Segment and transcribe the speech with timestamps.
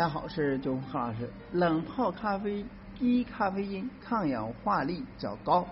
[0.00, 1.28] 大家好，我是九红何老师。
[1.52, 2.64] 冷泡咖啡
[2.98, 5.66] 低咖啡因，抗氧化力较高，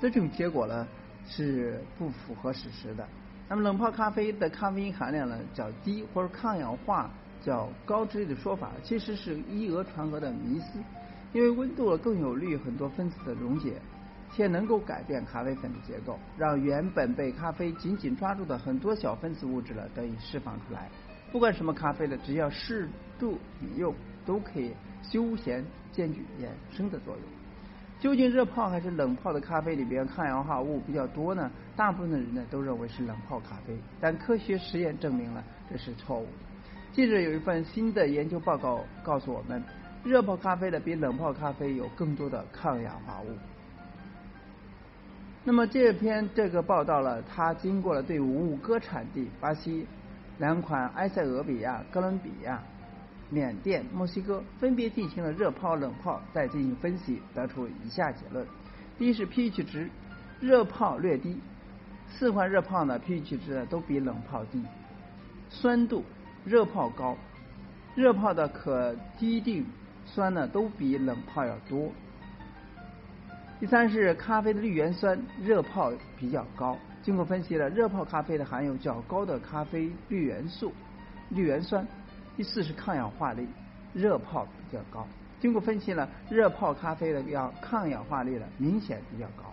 [0.00, 0.86] 这种结果呢
[1.26, 3.04] 是不符合事实的。
[3.48, 7.10] 那么冷泡咖啡的咖啡因含量呢较低，或者抗氧化
[7.42, 10.78] 较高之类的说法，其实是以讹传讹的迷思。
[11.32, 13.82] 因为温度更有利于很多分子的溶解，
[14.32, 20.88] 且能够改变咖啡粉的结构，让原本被咖啡紧紧抓住的很多小分子物质呢得以释放出来。
[21.30, 27.22] 不管什么咖啡的，只要适度饮用，都可以休闲兼具养生的作用。
[28.00, 31.50] 究竟热泡还是冷泡的咖啡里边抗氧化物比较多呢？
[31.76, 36.32] 大部分的人呢都认为是冷泡咖啡，但科学实验证明了这是错误的。
[36.92, 39.62] 近日有一份新的研究报告告诉我们。
[40.04, 43.36] 热泡咖啡的比冷泡咖啡有更多的抗氧化物。
[45.42, 49.86] 那么这篇这个报道了，它经过了对五个产地巴西、
[50.38, 52.62] 两款埃塞俄比亚、哥伦比亚、
[53.30, 58.46] 缅甸、墨西哥分别进行了热泡、冷泡，再进行分析，得出以下结论：
[58.98, 59.90] 第一是 pH 值，
[60.40, 61.36] 热泡略低；
[62.08, 64.60] 四款热泡呢 pH 值都比冷泡低；
[65.50, 66.04] 酸度，
[66.44, 67.16] 热泡高，
[67.94, 69.66] 热泡的可滴定。
[70.10, 71.92] 酸呢都比冷泡要多。
[73.60, 76.78] 第三是咖啡的绿原酸，热泡比较高。
[77.08, 80.70] 经过分析了，热泡咖啡的含有较高的咖啡绿元素、
[81.30, 81.88] 绿原酸。
[82.36, 83.48] 第四是抗氧化力，
[83.94, 85.08] 热泡比较高。
[85.40, 89.44] 经过分析了，热泡咖啡的要抗氧化力呢明显比较高。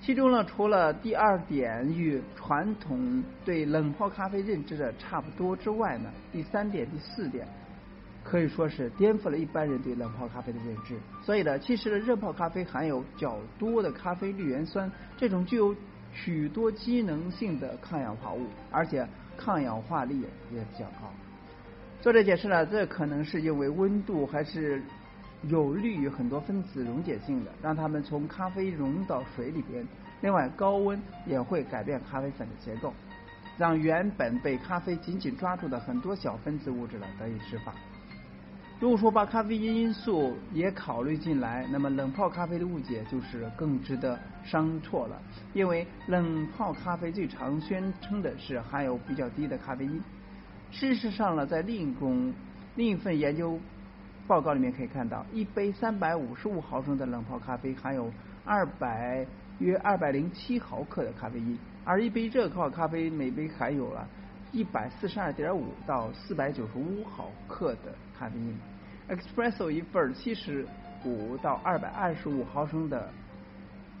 [0.00, 7.46] 其中呢，除了第二点与传统对冷泡咖啡认知的差不多之外呢，第三点、第四点。
[8.24, 10.96] 可以说是颠覆了一般人对冷泡咖啡的认知。
[11.22, 15.76] 所以呢，其实呢，热泡咖啡含有较多的咖啡绿原酸，这种具有
[16.16, 21.12] 许多机能性的抗氧化物，而且抗氧化力也比较高。
[22.00, 24.82] 作者解释了，这可能是因为温度还是
[25.42, 29.86] 有利于很多分子溶解性的，让它们从咖啡溶到水里边。
[30.22, 32.92] 另外，高温也会改变咖啡粉的结构，
[33.58, 37.74] 让原本被咖啡紧紧抓住的很多小分子物质呢得以释放。
[38.78, 45.16] 如果说把咖啡因因素也考虑进来，那么冷泡咖啡的误解就是更值得商榷了。
[45.54, 50.02] 因为冷泡咖啡最常宣称的是含有比较低的咖啡因。
[50.70, 52.34] 事实上呢，在另一公
[52.74, 53.58] 另一份研究
[54.26, 58.12] 报告里面可以看到，一杯三百五十五毫升的冷泡咖啡含有
[58.44, 59.26] 二百
[59.58, 64.06] 约二百零七毫克的咖啡因，而一杯热泡咖啡每杯含有了。
[64.56, 68.58] 一百四十二点五到四百九十五毫克的咖啡因
[69.06, 70.66] ，Espresso 一份七十
[71.04, 73.10] 五到二百二十五毫升的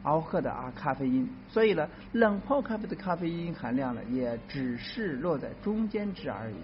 [0.02, 6.54] 毫克的啊咖啡因，所以呢，冷泡咖啡的咖啡因含量呢，也只是落在中间值而已。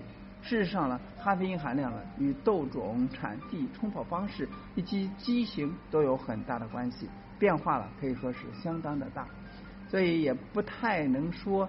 [0.41, 9.27] 事实上呢，咖啡因含量呢，与豆种、产地、冲泡方式以及机型都有很大的关系，变化了可以说是相当的大，
[9.91, 11.69] 所以也不太能说。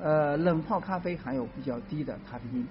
[0.00, 2.66] 呃，冷泡咖啡含有比较低的咖啡因。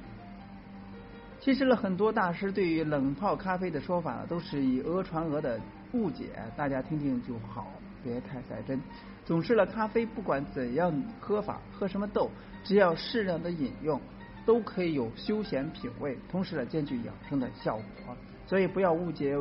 [1.39, 5.59] 其实呢，很多大师对于冷泡咖啡的说法，都是以讹传讹的
[5.93, 7.67] 误解，大家听听就好，
[8.03, 8.79] 别太在真。
[9.25, 12.29] 总之呢，咖啡不管怎样喝法，喝什么豆，
[12.63, 13.99] 只要适量的饮用，
[14.45, 18.15] 都可以有休闲品味，同时呢，兼具养生的效果。
[18.45, 19.37] 所以不要误解、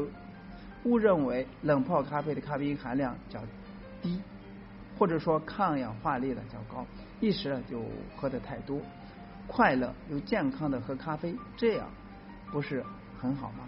[0.84, 3.40] 误认为冷泡咖啡的咖啡因含量较
[4.00, 4.20] 低。
[4.98, 6.86] 或者说抗氧化力呢较高，
[7.22, 7.84] 一时就
[8.16, 8.80] 喝的太多，
[9.46, 11.88] 快乐又健康的喝咖啡，这样
[12.50, 12.84] 不是
[13.16, 13.64] 很好吗？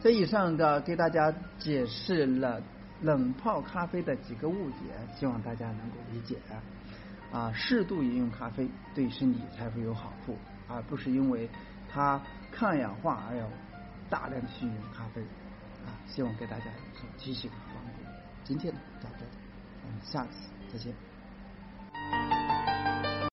[0.00, 2.62] 这以上的给大家解释了
[3.00, 4.76] 冷泡咖啡的几个误解，
[5.18, 6.38] 希望大家能够理解
[7.32, 7.52] 啊。
[7.52, 10.38] 适度饮用咖啡对身体才会有好处，
[10.68, 11.50] 而不是因为
[11.90, 12.22] 它
[12.52, 13.48] 抗氧化而要
[14.08, 15.20] 大量的去饮用咖啡
[15.84, 15.98] 啊。
[16.06, 17.92] 希望给大家有所提醒和帮助。
[18.44, 19.32] 今天呢到这里。
[20.04, 21.11] 下次再见。